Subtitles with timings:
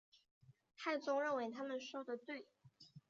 [0.75, 2.47] 太宗认为他们说得对。